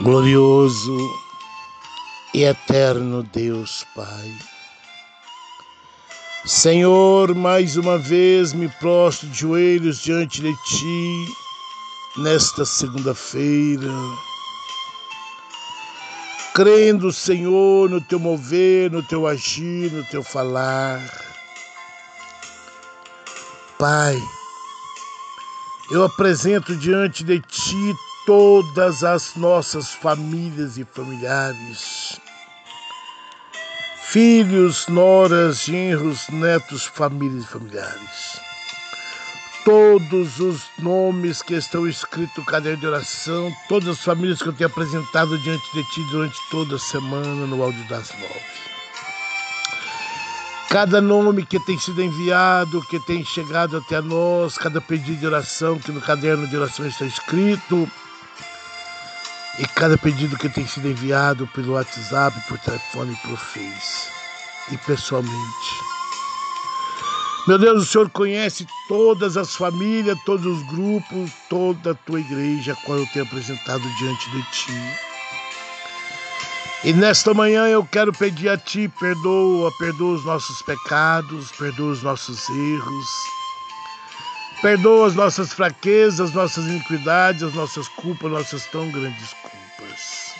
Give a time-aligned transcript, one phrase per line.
[0.00, 0.96] glorioso
[2.32, 4.34] e eterno Deus Pai.
[6.46, 11.34] Senhor, mais uma vez me prostro de joelhos diante de Ti
[12.16, 13.92] nesta segunda-feira,
[16.54, 20.98] crendo, Senhor, no Teu mover, no Teu agir, no Teu falar.
[23.78, 24.16] Pai,
[25.90, 27.94] eu apresento diante de Ti
[28.26, 32.20] todas as nossas famílias e familiares.
[34.02, 38.40] Filhos, noras, genros, netos, famílias e familiares.
[39.64, 44.52] Todos os nomes que estão escritos no caderno de oração, todas as famílias que eu
[44.52, 48.60] tenho apresentado diante de Ti durante toda a semana no áudio das nove.
[50.70, 55.78] Cada nome que tem sido enviado, que tem chegado até nós, cada pedido de oração
[55.78, 57.90] que no caderno de oração está escrito,
[59.58, 64.08] e cada pedido que tem sido enviado pelo WhatsApp, por telefone, por Face
[64.70, 65.90] e pessoalmente.
[67.46, 72.72] Meu Deus, o Senhor conhece todas as famílias, todos os grupos, toda a tua igreja,
[72.72, 75.00] a qual eu tenho apresentado diante de ti.
[76.84, 82.02] E nesta manhã eu quero pedir a ti, perdoa, perdoa os nossos pecados, perdoa os
[82.02, 83.39] nossos erros
[84.62, 90.34] Perdoa as nossas fraquezas, nossas iniquidades, as nossas culpas, nossas tão grandes culpas.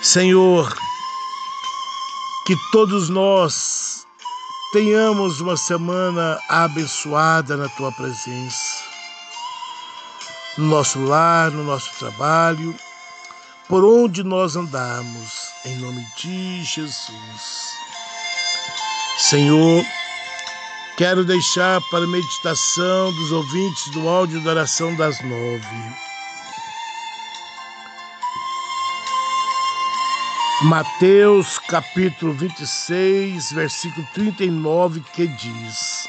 [0.00, 0.72] Senhor,
[2.46, 4.06] que todos nós
[4.72, 8.84] tenhamos uma semana abençoada na tua presença,
[10.56, 12.74] no nosso lar, no nosso trabalho,
[13.68, 17.72] por onde nós andamos, em nome de Jesus.
[19.18, 19.84] Senhor,
[21.00, 25.94] Quero deixar para meditação dos ouvintes do áudio da oração das nove.
[30.64, 36.06] Mateus capítulo 26, versículo 39, que diz: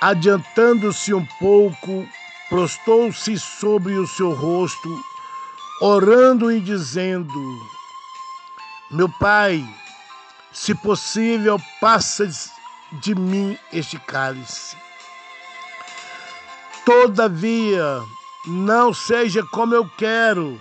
[0.00, 2.08] Adiantando-se um pouco,
[2.48, 5.04] prostou-se sobre o seu rosto,
[5.80, 7.34] orando e dizendo:
[8.88, 9.66] Meu pai,
[10.52, 12.24] se possível, passa
[13.00, 14.76] de mim este cálice.
[16.84, 18.02] Todavia,
[18.46, 20.60] não seja como eu quero,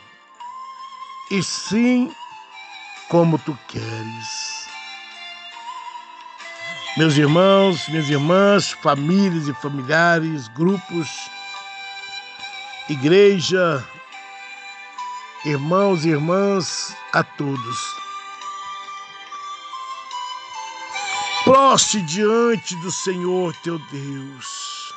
[1.29, 2.11] e sim
[3.09, 4.67] como tu queres.
[6.95, 11.09] Meus irmãos, minhas irmãs, famílias e familiares, grupos,
[12.87, 13.83] igreja,
[15.43, 18.02] irmãos e irmãs, a todos.
[21.43, 24.93] Proste diante do Senhor teu Deus.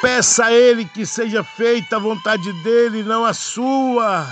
[0.00, 4.26] Peça a Ele que seja feita a vontade dele, não a sua.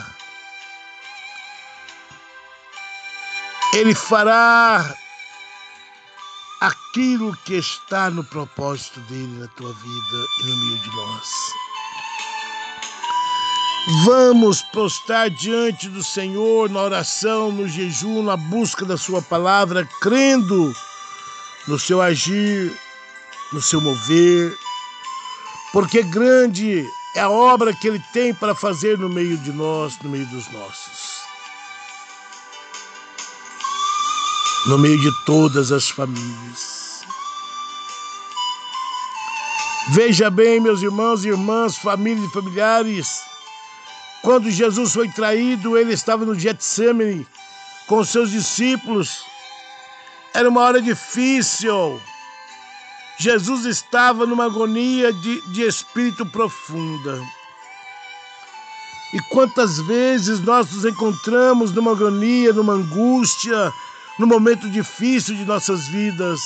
[3.74, 4.94] Ele fará
[6.60, 11.69] aquilo que está no propósito dele na tua vida e no meio de nós.
[14.04, 20.74] Vamos postar diante do Senhor na oração, no jejum, na busca da Sua palavra, crendo
[21.66, 22.78] no seu agir,
[23.52, 24.54] no seu mover,
[25.72, 26.86] porque grande
[27.16, 30.50] é a obra que Ele tem para fazer no meio de nós, no meio dos
[30.52, 31.20] nossos.
[34.66, 37.00] No meio de todas as famílias.
[39.88, 43.29] Veja bem, meus irmãos e irmãs, famílias e familiares,
[44.22, 47.26] quando Jesus foi traído, ele estava no Getsemane
[47.86, 49.24] com seus discípulos.
[50.34, 52.00] Era uma hora difícil.
[53.18, 57.20] Jesus estava numa agonia de, de espírito profunda.
[59.12, 63.72] E quantas vezes nós nos encontramos numa agonia, numa angústia,
[64.18, 66.40] num momento difícil de nossas vidas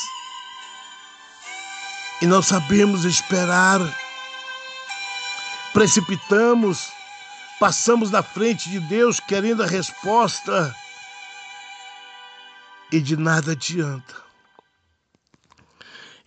[2.23, 3.81] e não sabemos esperar,
[5.75, 6.89] precipitamos,
[7.65, 10.77] Passamos na frente de Deus querendo a resposta
[12.93, 14.23] e de nada adianta.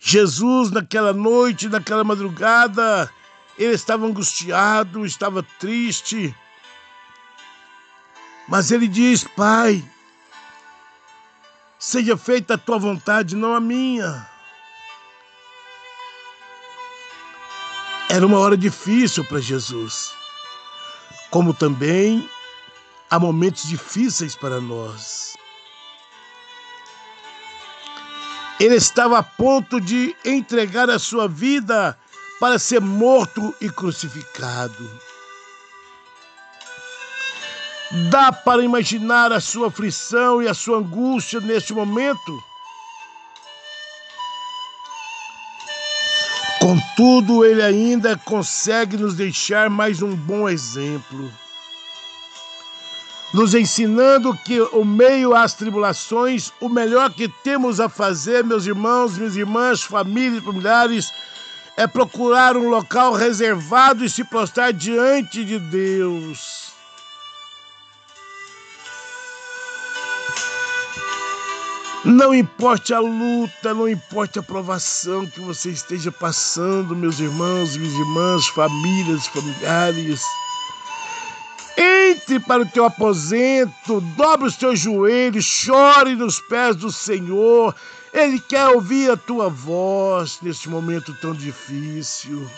[0.00, 3.08] Jesus, naquela noite, naquela madrugada,
[3.56, 6.34] ele estava angustiado, estava triste.
[8.48, 9.88] Mas ele diz: Pai,
[11.78, 14.28] seja feita a tua vontade, não a minha.
[18.08, 20.17] Era uma hora difícil para Jesus
[21.30, 22.28] como também
[23.10, 25.34] há momentos difíceis para nós.
[28.60, 31.96] Ele estava a ponto de entregar a sua vida
[32.40, 35.00] para ser morto e crucificado.
[38.10, 42.47] Dá para imaginar a sua aflição e a sua angústia neste momento?
[46.68, 51.32] Contudo, ele ainda consegue nos deixar mais um bom exemplo,
[53.32, 59.16] nos ensinando que o meio às tribulações, o melhor que temos a fazer, meus irmãos,
[59.16, 61.10] minhas irmãs, famílias, familiares,
[61.74, 66.67] é procurar um local reservado e se prostrar diante de Deus.
[72.04, 77.94] Não importe a luta, não importe a provação que você esteja passando, meus irmãos, minhas
[77.94, 80.22] irmãs, famílias, familiares.
[81.76, 87.74] Entre para o teu aposento, dobre os teus joelhos, chore nos pés do Senhor.
[88.12, 92.48] Ele quer ouvir a tua voz neste momento tão difícil.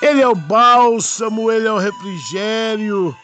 [0.00, 3.16] Ele é o bálsamo, ele é o refrigério.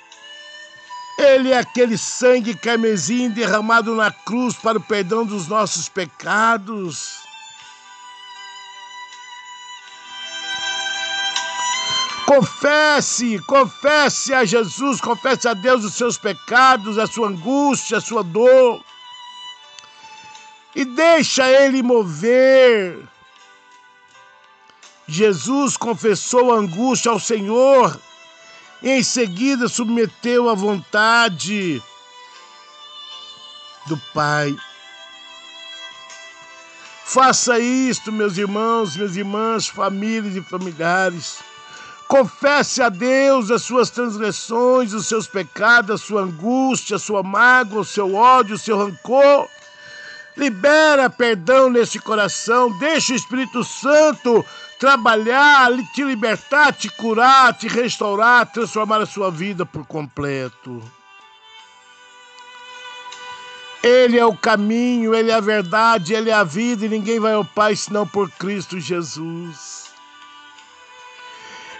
[1.24, 7.24] Ele é aquele sangue carmesim derramado na cruz para o perdão dos nossos pecados.
[12.26, 18.22] Confesse, confesse a Jesus, confesse a Deus os seus pecados, a sua angústia, a sua
[18.22, 18.84] dor.
[20.74, 22.98] E deixa ele mover.
[25.06, 27.98] Jesus confessou a angústia ao Senhor
[28.90, 31.82] em seguida submeteu à vontade
[33.86, 34.54] do Pai.
[37.06, 41.38] Faça isto, meus irmãos, minhas irmãs, famílias e familiares.
[42.08, 47.80] Confesse a Deus as suas transgressões, os seus pecados, a sua angústia, a sua mágoa,
[47.80, 49.48] o seu ódio, o seu rancor.
[50.36, 54.44] Libera perdão neste coração, deixa o Espírito Santo
[54.84, 60.82] trabalhar, te libertar, te curar, te restaurar, transformar a sua vida por completo.
[63.82, 67.32] Ele é o caminho, ele é a verdade, ele é a vida e ninguém vai
[67.32, 69.90] ao Pai senão por Cristo Jesus.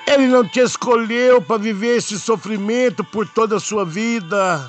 [0.07, 4.67] Ele não te escolheu para viver esse sofrimento por toda a sua vida.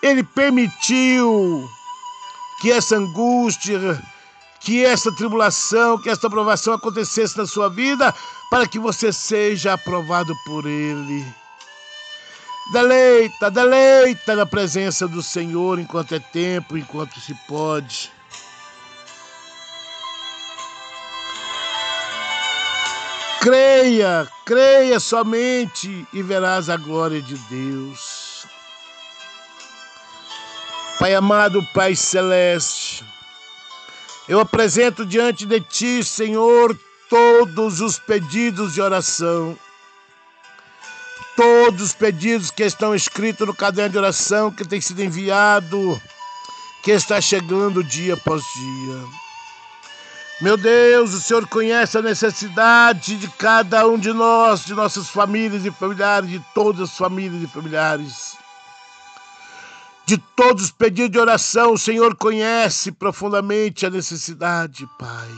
[0.00, 1.68] Ele permitiu
[2.62, 4.02] que essa angústia,
[4.62, 8.14] que essa tribulação, que essa aprovação acontecesse na sua vida,
[8.50, 11.24] para que você seja aprovado por Ele.
[12.72, 18.10] Deleita, deleita na presença do Senhor enquanto é tempo, enquanto se pode.
[23.40, 28.46] Creia, creia somente e verás a glória de Deus.
[31.00, 33.04] Pai amado, Pai celeste,
[34.32, 36.74] eu apresento diante de Ti, Senhor,
[37.10, 39.54] todos os pedidos de oração.
[41.36, 46.00] Todos os pedidos que estão escritos no caderno de oração que tem sido enviado,
[46.82, 49.04] que está chegando dia após dia.
[50.40, 55.66] Meu Deus, o Senhor conhece a necessidade de cada um de nós, de nossas famílias
[55.66, 58.41] e familiares, de todas as famílias e familiares
[60.06, 65.28] de todos os pedidos de oração, o Senhor conhece profundamente a necessidade, Pai.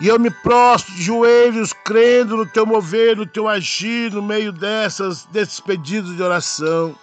[0.00, 4.52] E eu me prostro de joelhos, crendo no teu mover, no teu agir, no meio
[4.52, 6.94] dessas, desses pedidos de oração.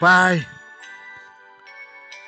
[0.00, 0.46] Pai,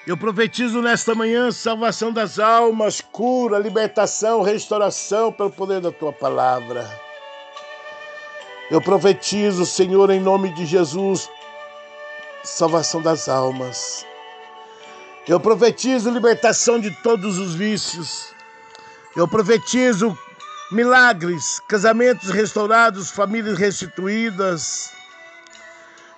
[0.07, 7.04] eu profetizo nesta manhã salvação das almas, cura, libertação, restauração pelo poder da tua palavra.
[8.71, 11.29] Eu profetizo, Senhor, em nome de Jesus,
[12.43, 14.07] salvação das almas.
[15.29, 18.35] Eu profetizo libertação de todos os vícios.
[19.15, 20.17] Eu profetizo
[20.73, 24.91] milagres, casamentos restaurados, famílias restituídas.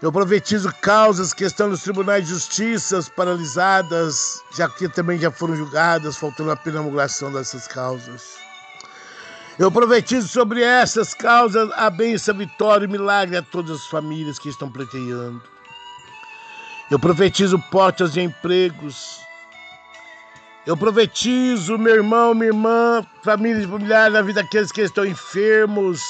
[0.00, 5.56] Eu profetizo causas que estão nos tribunais de justiça paralisadas, já que também já foram
[5.56, 8.45] julgadas, faltando a promulgação dessas causas.
[9.58, 14.50] Eu profetizo sobre essas causas a bênção, vitória e milagre a todas as famílias que
[14.50, 15.42] estão pleiteando.
[16.90, 19.18] Eu profetizo portas de empregos.
[20.66, 26.02] Eu profetizo, meu irmão, minha irmã, famílias e familiares, na vida daqueles que estão enfermos,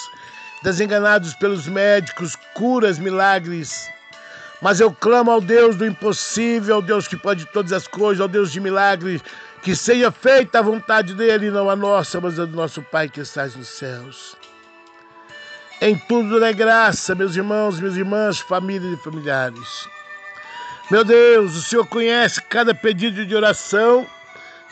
[0.64, 3.88] desenganados pelos médicos, curas, milagres.
[4.60, 8.28] Mas eu clamo ao Deus do impossível, ao Deus que pode todas as coisas, ao
[8.28, 9.22] Deus de milagres,
[9.66, 13.18] que seja feita a vontade dele, não a nossa, mas a do nosso Pai que
[13.18, 14.36] estás nos céus.
[15.80, 19.88] Em tudo é graça, meus irmãos, minhas irmãs, famílias e familiares.
[20.88, 24.06] Meu Deus, o Senhor conhece cada pedido de oração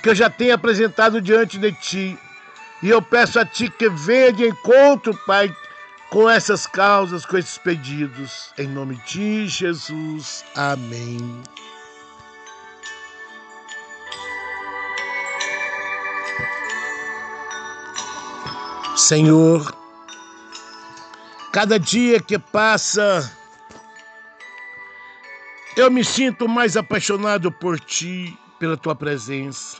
[0.00, 2.16] que eu já tenho apresentado diante de ti.
[2.80, 5.52] E eu peço a ti que venha de encontro, Pai,
[6.08, 8.52] com essas causas, com esses pedidos.
[8.56, 10.44] Em nome de Jesus.
[10.54, 11.42] Amém.
[18.96, 19.74] Senhor,
[21.52, 23.28] cada dia que passa,
[25.76, 29.78] eu me sinto mais apaixonado por Ti, pela Tua presença.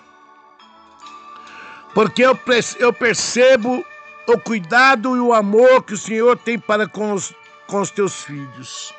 [1.94, 3.85] Porque eu, percebo
[4.26, 7.33] o cuidado e o amor que o Senhor tem para com os,
[7.68, 8.92] com os Teus filhos,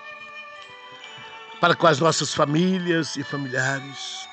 [1.59, 4.29] para com as nossas famílias e familiares.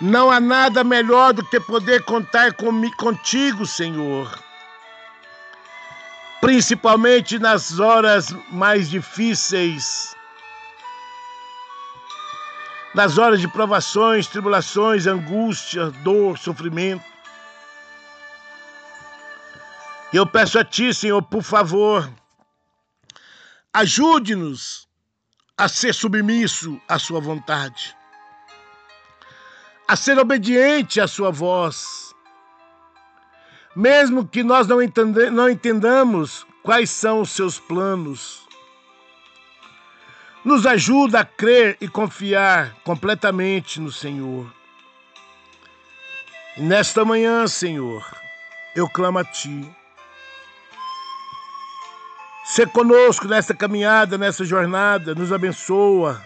[0.00, 4.32] Não há nada melhor do que poder contar com, contigo, Senhor.
[6.40, 10.14] Principalmente nas horas mais difíceis,
[12.94, 17.04] nas horas de provações, tribulações, angústia, dor, sofrimento.
[20.12, 22.08] Eu peço a Ti, Senhor, por favor,
[23.72, 24.86] ajude-nos
[25.56, 27.97] a ser submisso à Sua vontade
[29.88, 32.14] a ser obediente à sua voz.
[33.74, 38.46] Mesmo que nós não, entende, não entendamos quais são os seus planos,
[40.44, 44.52] nos ajuda a crer e confiar completamente no Senhor.
[46.58, 48.04] Nesta manhã, Senhor,
[48.76, 49.74] eu clamo a Ti.
[52.44, 56.22] Ser conosco nesta caminhada, nessa jornada, nos abençoa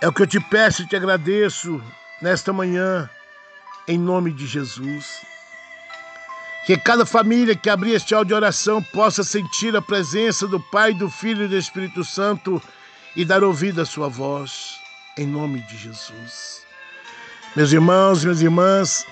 [0.00, 1.82] é o que eu te peço e te agradeço
[2.20, 3.08] nesta manhã,
[3.88, 5.22] em nome de Jesus.
[6.66, 10.92] Que cada família que abrir este áudio de oração possa sentir a presença do Pai,
[10.92, 12.60] do Filho e do Espírito Santo
[13.14, 14.78] e dar ouvido à sua voz,
[15.16, 16.62] em nome de Jesus.
[17.54, 19.06] Meus irmãos, minhas irmãs,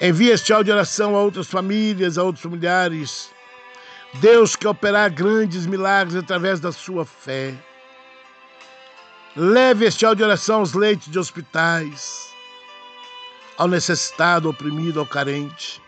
[0.00, 3.30] envie este áudio de oração a outras famílias, a outros familiares.
[4.14, 7.54] Deus quer operar grandes milagres através da sua fé.
[9.40, 12.26] Leve este áudio de oração aos leitos de hospitais,
[13.56, 15.80] ao necessitado, ao oprimido, ao carente.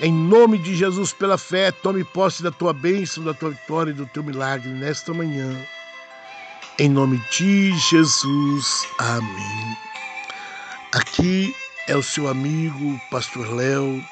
[0.00, 3.94] Em nome de Jesus, pela fé, tome posse da tua bênção, da tua vitória e
[3.94, 5.54] do teu milagre nesta manhã.
[6.78, 8.86] Em nome de Jesus.
[8.96, 9.76] Amém.
[10.94, 11.54] Aqui
[11.86, 14.02] é o seu amigo, Pastor Léo,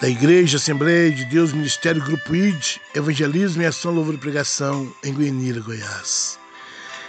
[0.00, 5.12] da Igreja Assembleia de Deus, Ministério Grupo ID, Evangelismo e Ação Louvor e Pregação, em
[5.12, 6.40] Guianira, Goiás.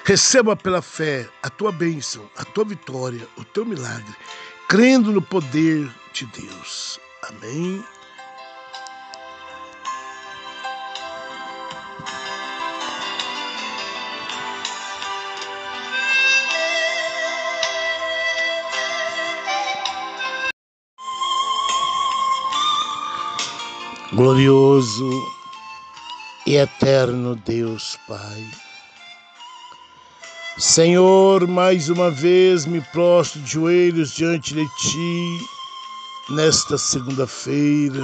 [0.05, 4.13] Receba pela fé a tua bênção, a tua vitória, o teu milagre,
[4.67, 6.99] crendo no poder de Deus.
[7.29, 7.81] Amém.
[24.11, 25.09] Glorioso
[26.45, 28.72] e eterno Deus Pai
[30.57, 35.47] Senhor, mais uma vez me prostro de joelhos diante de Ti
[36.29, 38.03] nesta segunda-feira,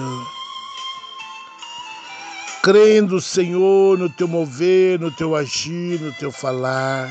[2.63, 7.08] crendo, Senhor, no Teu mover, no Teu agir, no Teu falar.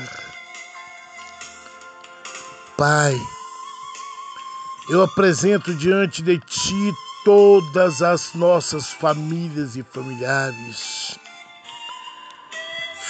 [2.75, 3.17] Pai,
[4.89, 6.93] eu apresento diante de Ti
[7.23, 10.98] todas as nossas famílias e familiares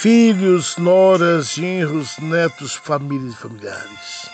[0.00, 4.30] filhos, noras, genros, netos, famílias e familiares.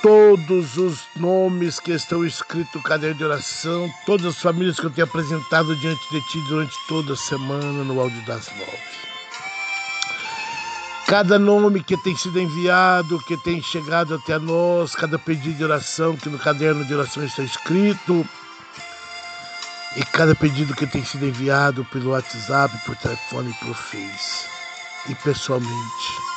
[0.00, 4.90] Todos os nomes que estão escritos no caderno de oração, todas as famílias que eu
[4.90, 8.78] tenho apresentado diante de Ti durante toda a semana no áudio das nove.
[11.06, 16.16] Cada nome que tem sido enviado, que tem chegado até nós, cada pedido de oração
[16.16, 18.26] que no caderno de oração está escrito,
[19.96, 24.46] e cada pedido que tem sido enviado pelo WhatsApp, por telefone, por Face
[25.08, 26.28] e pessoalmente.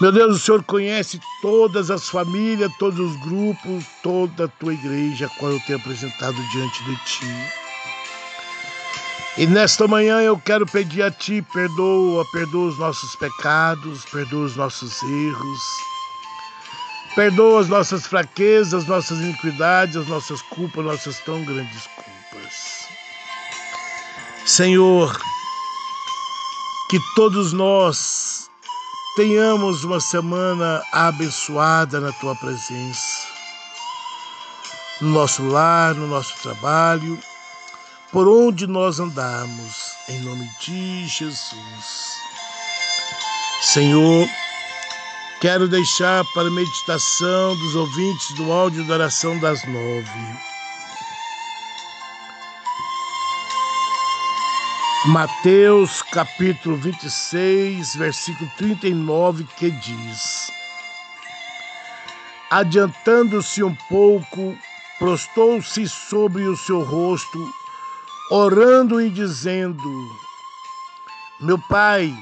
[0.00, 5.26] Meu Deus, o Senhor conhece todas as famílias, todos os grupos, toda a tua igreja,
[5.26, 7.50] a qual eu tenho apresentado diante de ti.
[9.38, 14.56] E nesta manhã eu quero pedir a ti, perdoa, perdoa os nossos pecados, perdoa os
[14.56, 15.93] nossos erros
[17.14, 22.88] Perdoa as nossas fraquezas, nossas iniquidades, as nossas culpas, nossas tão grandes culpas.
[24.44, 25.16] Senhor,
[26.90, 28.50] que todos nós
[29.14, 33.28] tenhamos uma semana abençoada na tua presença,
[35.00, 37.16] no nosso lar, no nosso trabalho,
[38.10, 42.16] por onde nós andamos, em nome de Jesus.
[43.62, 44.28] Senhor,
[45.44, 50.38] Quero deixar para meditação dos ouvintes do áudio da oração das nove.
[55.04, 60.50] Mateus capítulo 26, versículo 39, que diz:
[62.48, 64.56] Adiantando-se um pouco,
[64.98, 67.52] prostou-se sobre o seu rosto,
[68.30, 69.84] orando e dizendo:
[71.38, 72.16] Meu pai,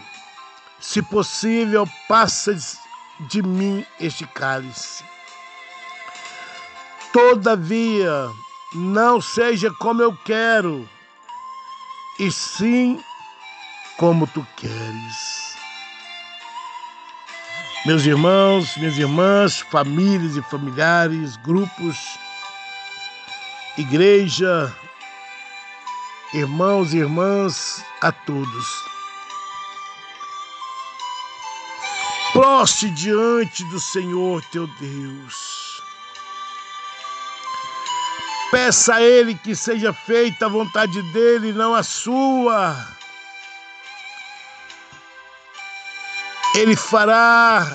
[0.80, 2.52] se possível, passa
[3.28, 5.04] de mim este cálice.
[7.12, 8.28] Todavia,
[8.74, 10.88] não seja como eu quero,
[12.18, 13.02] e sim
[13.98, 15.56] como tu queres.
[17.84, 21.96] Meus irmãos, minhas irmãs, famílias e familiares, grupos,
[23.76, 24.72] igreja,
[26.32, 28.91] irmãos e irmãs, a todos.
[32.32, 35.62] Proste diante do Senhor teu Deus
[38.52, 42.76] Peça a Ele que seja feita a vontade dele, não a sua.
[46.54, 47.74] Ele fará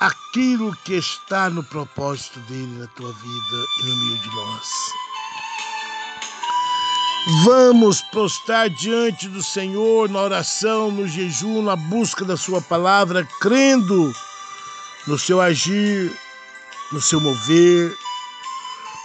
[0.00, 5.09] aquilo que está no propósito dele na tua vida e no meio de nós.
[7.44, 14.12] Vamos prostrar diante do Senhor na oração, no jejum, na busca da Sua palavra, crendo
[15.06, 16.10] no seu agir,
[16.90, 17.94] no seu mover,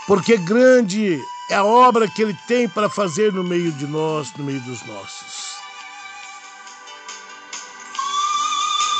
[0.07, 4.45] porque grande é a obra que Ele tem para fazer no meio de nós, no
[4.45, 5.55] meio dos nossos.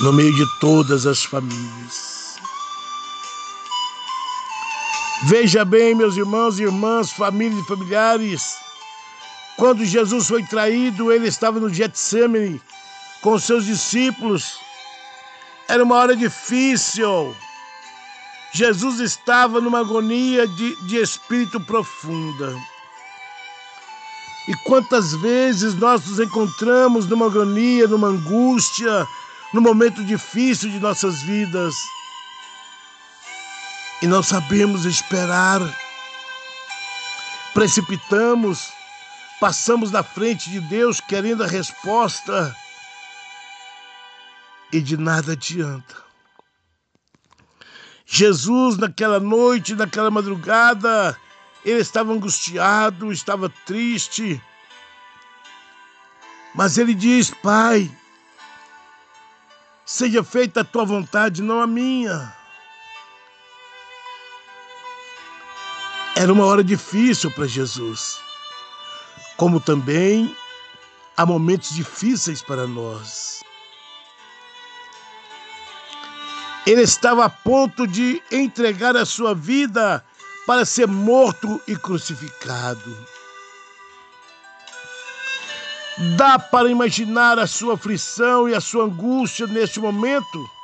[0.02, 2.36] No meio de todas as famílias.
[5.24, 8.65] Veja bem, meus irmãos e irmãs, famílias e familiares,
[9.58, 12.62] quando Jesus foi traído, ele estava no Getsemane
[13.22, 14.60] com seus discípulos.
[15.68, 17.36] Era uma hora difícil.
[18.52, 22.56] Jesus estava numa agonia de, de espírito profunda.
[24.48, 29.08] E quantas vezes nós nos encontramos numa agonia, numa angústia,
[29.54, 31.76] num momento difícil de nossas vidas
[34.02, 35.62] e não sabemos esperar,
[37.54, 38.70] precipitamos,
[39.40, 42.56] passamos na frente de Deus querendo a resposta
[44.72, 46.04] e de nada adianta.
[48.06, 51.18] Jesus, naquela noite, naquela madrugada,
[51.64, 54.42] ele estava angustiado, estava triste.
[56.54, 57.92] Mas ele diz: Pai,
[59.86, 62.34] seja feita a tua vontade, não a minha.
[66.16, 68.22] Era uma hora difícil para Jesus,
[69.38, 70.36] como também
[71.18, 73.42] há momentos difíceis para nós.
[76.66, 80.04] Ele estava a ponto de entregar a sua vida
[80.48, 83.08] para ser morto e crucificado.
[86.18, 90.55] Dá para imaginar a sua aflição e a sua angústia neste momento?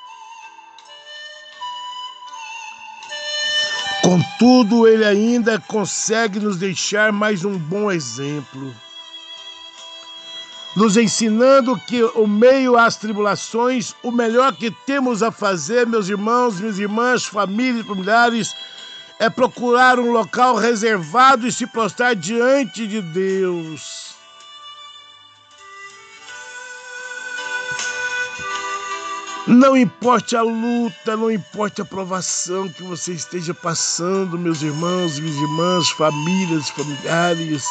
[4.12, 8.76] Contudo, ele ainda consegue nos deixar mais um bom exemplo
[10.76, 16.60] nos ensinando que o meio às tribulações, o melhor que temos a fazer, meus irmãos,
[16.60, 18.54] minhas irmãs, famílias, familiares,
[19.18, 24.11] é procurar um local reservado e se prostrar diante de Deus.
[29.48, 35.36] Não importe a luta, não importe a provação que você esteja passando, meus irmãos, minhas
[35.36, 37.66] irmãs, famílias, familiares.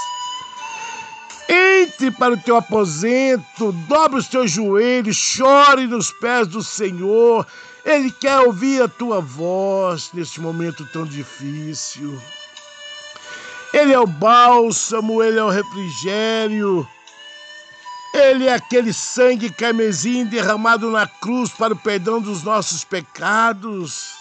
[1.49, 7.47] Entre para o teu aposento, dobre os teus joelhos, chore nos pés do Senhor.
[7.85, 12.21] Ele quer ouvir a tua voz neste momento tão difícil.
[13.73, 16.87] Ele é o bálsamo, ele é o refrigério.
[18.13, 24.19] Ele é aquele sangue carmesim derramado na cruz para o perdão dos nossos pecados.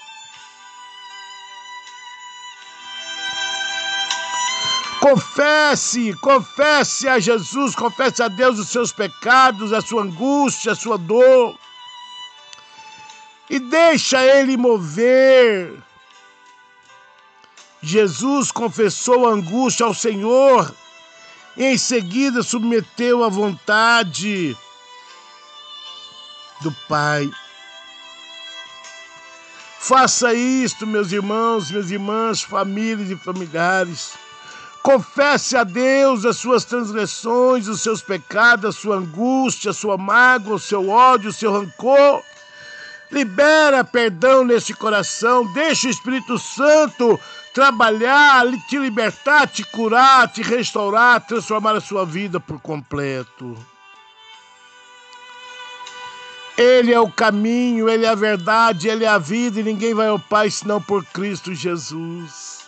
[5.00, 10.98] Confesse, confesse a Jesus, confesse a Deus os seus pecados, a sua angústia, a sua
[10.98, 11.58] dor.
[13.50, 15.82] E deixa ele mover.
[17.82, 20.72] Jesus confessou a angústia ao Senhor
[21.60, 24.56] em seguida submeteu à vontade
[26.62, 27.30] do Pai.
[29.78, 34.14] Faça isto, meus irmãos, minhas irmãs, famílias e familiares.
[34.82, 40.56] Confesse a Deus as suas transgressões, os seus pecados, a sua angústia, a sua mágoa,
[40.56, 42.24] o seu ódio, o seu rancor.
[43.12, 47.20] Libera perdão nesse coração, deixa o Espírito Santo
[47.54, 53.58] trabalhar, te libertar, te curar, te restaurar, transformar a sua vida por completo.
[56.58, 60.08] Ele é o caminho, ele é a verdade, ele é a vida e ninguém vai
[60.08, 62.60] ao Pai senão por Cristo Jesus.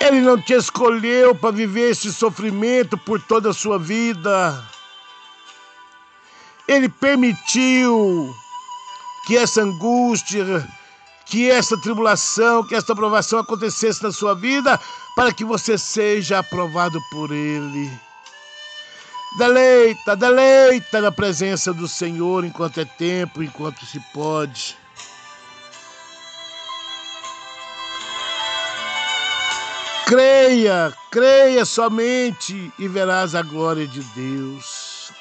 [0.00, 4.64] Ele não te escolheu para viver esse sofrimento por toda a sua vida.
[6.68, 8.32] Ele permitiu
[9.26, 10.64] que essa angústia,
[11.28, 14.80] que essa tribulação, que essa provação acontecesse na sua vida,
[15.14, 17.90] para que você seja aprovado por Ele.
[19.36, 24.76] Deleita, deleita na presença do Senhor enquanto é tempo, enquanto se pode.
[30.06, 35.12] Creia, creia somente e verás a glória de Deus.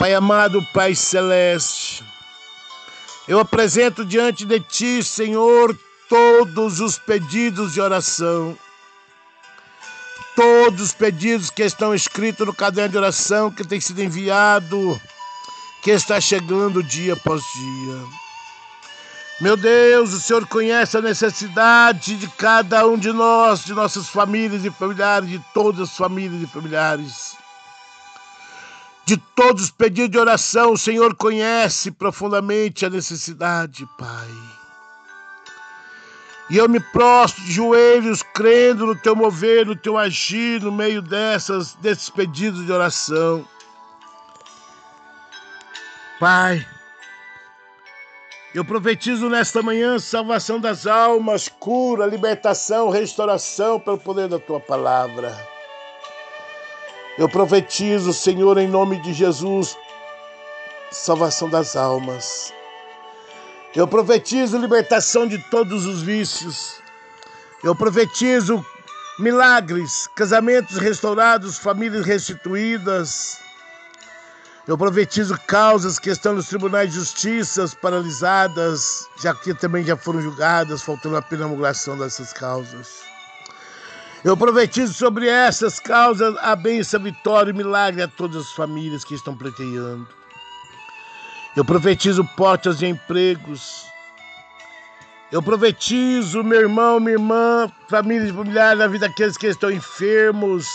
[0.00, 2.04] Pai amado, Pai celeste,
[3.32, 5.74] eu apresento diante de Ti, Senhor,
[6.06, 8.54] todos os pedidos de oração,
[10.36, 15.00] todos os pedidos que estão escritos no caderno de oração que tem sido enviado,
[15.82, 18.04] que está chegando dia após dia.
[19.40, 24.62] Meu Deus, o Senhor conhece a necessidade de cada um de nós, de nossas famílias
[24.62, 27.31] e familiares, de todas as famílias e familiares.
[29.04, 34.28] De todos os pedidos de oração, o Senhor conhece profundamente a necessidade, Pai.
[36.50, 41.00] E eu me prostro de joelhos, crendo no teu mover, no teu agir, no meio
[41.00, 43.46] dessas, desses pedidos de oração.
[46.20, 46.64] Pai,
[48.54, 55.51] eu profetizo nesta manhã salvação das almas, cura, libertação, restauração pelo poder da tua palavra.
[57.18, 59.76] Eu profetizo, Senhor, em nome de Jesus,
[60.90, 62.52] salvação das almas.
[63.74, 66.80] Eu profetizo libertação de todos os vícios.
[67.62, 68.64] Eu profetizo
[69.18, 73.42] milagres, casamentos restaurados, famílias restituídas
[74.66, 80.22] eu profetizo causas que estão nos tribunais de justiça paralisadas, já que também já foram
[80.22, 83.11] julgadas, faltando a promulgação dessas causas.
[84.24, 89.14] Eu profetizo sobre essas causas a bênção, vitória e milagre a todas as famílias que
[89.14, 90.06] estão pleiteando.
[91.56, 93.84] Eu profetizo portas de empregos.
[95.32, 100.68] Eu profetizo, meu irmão, minha irmã, famílias e familiares, na vida daqueles que estão enfermos,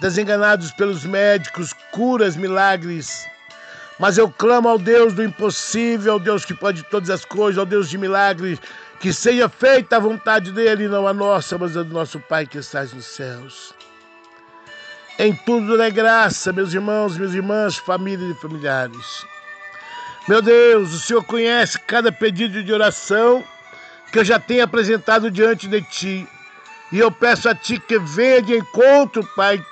[0.00, 3.26] desenganados pelos médicos, curas, milagres.
[3.98, 7.64] Mas eu clamo ao Deus do impossível, ao Deus que pode todas as coisas, ao
[7.64, 8.58] Deus de milagres,
[9.04, 12.56] que seja feita a vontade dele, não a nossa, mas a do nosso Pai que
[12.56, 13.74] estás nos céus.
[15.18, 19.26] Em tudo é graça, meus irmãos, minhas irmãs, famílias e familiares.
[20.26, 23.44] Meu Deus, o Senhor conhece cada pedido de oração
[24.10, 26.26] que eu já tenho apresentado diante de Ti.
[26.90, 29.62] E eu peço a Ti que venha de encontro, Pai,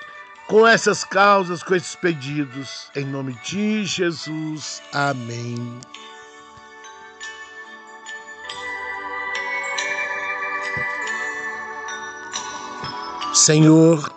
[0.46, 2.90] com essas causas, com esses pedidos.
[2.94, 4.82] Em nome de Jesus.
[4.92, 5.80] Amém.
[13.32, 14.12] Senhor,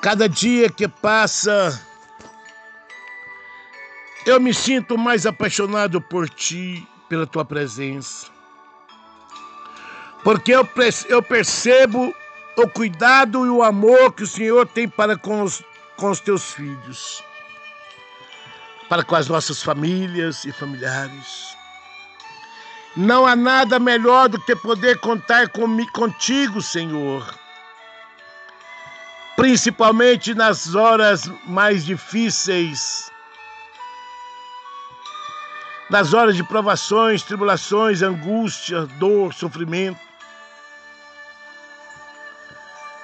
[0.00, 1.78] cada dia que passa,
[4.24, 8.28] eu me sinto mais apaixonado por Ti, pela Tua presença.
[10.22, 10.66] Porque eu,
[11.10, 12.14] eu percebo
[12.56, 15.62] o cuidado e o amor que o Senhor tem para com os,
[15.98, 17.22] com os teus filhos,
[18.88, 21.54] para com as nossas famílias e familiares.
[22.96, 27.34] Não há nada melhor do que poder contar contigo, Senhor.
[29.34, 33.10] Principalmente nas horas mais difíceis,
[35.90, 40.00] nas horas de provações, tribulações, angústia, dor, sofrimento.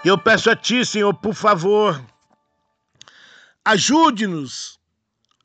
[0.05, 2.01] Eu peço a Ti, Senhor, por favor,
[3.65, 4.79] ajude-nos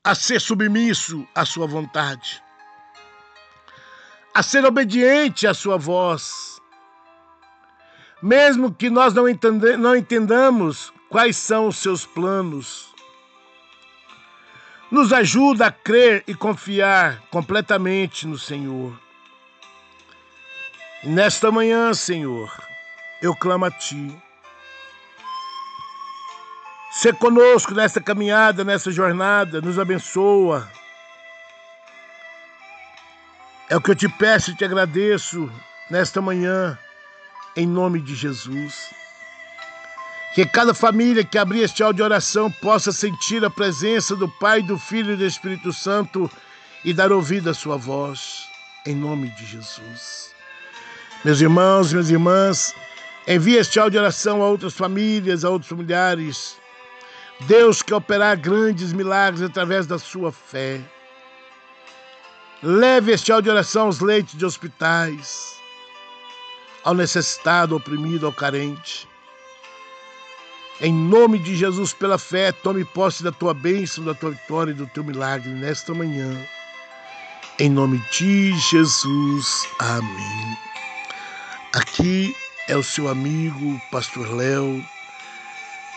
[0.04, 2.42] a ser submisso à Sua vontade,
[4.36, 6.62] a ser obediente à Sua voz,
[8.22, 12.94] mesmo que nós não, entende, não entendamos quais são os Seus planos.
[14.92, 18.94] Nos ajuda a crer e confiar completamente no Senhor.
[21.04, 22.52] E nesta manhã, Senhor,
[23.22, 24.22] eu clamo a Ti
[26.96, 30.72] Ser conosco nessa caminhada, nessa jornada, nos abençoa.
[33.68, 35.52] É o que eu te peço e te agradeço
[35.90, 36.78] nesta manhã,
[37.56, 38.94] em nome de Jesus.
[40.36, 44.62] Que cada família que abrir este áudio de oração possa sentir a presença do Pai,
[44.62, 46.30] do Filho e do Espírito Santo
[46.84, 48.44] e dar ouvido à sua voz,
[48.86, 50.30] em nome de Jesus.
[51.24, 52.76] Meus irmãos, minhas irmãs,
[53.28, 56.56] envie este áudio de oração a outras famílias, a outros familiares.
[57.48, 60.82] Deus quer operar grandes milagres através da sua fé.
[62.68, 65.54] Leve este áudio de oração aos leitos de hospitais,
[66.84, 69.08] ao necessitado, ao oprimido, ao carente.
[70.82, 74.74] Em nome de Jesus, pela fé, tome posse da tua bênção, da tua vitória e
[74.74, 76.44] do teu milagre nesta manhã.
[77.60, 79.68] Em nome de Jesus.
[79.78, 80.58] Amém.
[81.72, 82.36] Aqui
[82.68, 84.84] é o seu amigo, Pastor Léo,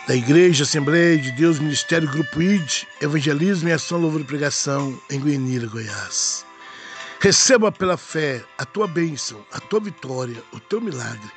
[0.07, 5.19] da Igreja Assembleia de Deus, Ministério Grupo ID, Evangelismo e Ação Louvor e Pregação, em
[5.19, 6.47] Goianira, Goiás.
[7.19, 11.29] Receba pela fé a tua bênção, a tua vitória, o teu milagre,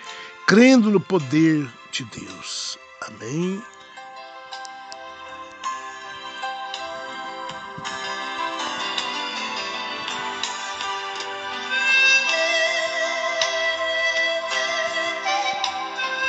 [0.47, 2.79] crendo no poder de Deus.
[3.01, 3.61] Amém